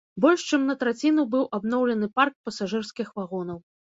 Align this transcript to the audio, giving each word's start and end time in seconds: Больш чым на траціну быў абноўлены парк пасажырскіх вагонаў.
Больш 0.23 0.43
чым 0.55 0.61
на 0.69 0.75
траціну 0.83 1.25
быў 1.35 1.43
абноўлены 1.57 2.09
парк 2.17 2.33
пасажырскіх 2.49 3.13
вагонаў. 3.21 3.61